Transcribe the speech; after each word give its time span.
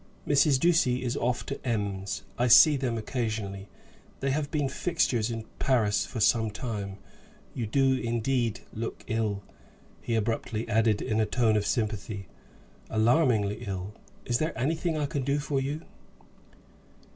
"Mrs. 0.27 0.59
Ducie 0.59 1.03
is 1.03 1.15
off 1.15 1.45
to 1.45 1.63
Ems. 1.63 2.23
I 2.35 2.47
see 2.47 2.75
them 2.75 2.97
occasionally. 2.97 3.67
They 4.19 4.31
have 4.31 4.49
been 4.49 4.67
fixtures 4.67 5.29
in 5.29 5.45
Paris 5.59 6.07
for 6.07 6.19
some 6.19 6.49
time. 6.49 6.97
You 7.53 7.67
do 7.67 7.93
indeed 7.93 8.61
look 8.73 9.03
ill," 9.05 9.43
he 10.01 10.15
abruptly 10.15 10.67
added, 10.67 11.03
in 11.03 11.19
a 11.19 11.27
tone 11.27 11.55
of 11.55 11.67
sympathy, 11.67 12.25
"alarmingly 12.89 13.59
ill. 13.67 13.93
Is 14.25 14.39
there 14.39 14.57
anything 14.57 14.97
I 14.97 15.05
can 15.05 15.21
do 15.23 15.37
for 15.37 15.61
you?" 15.61 15.83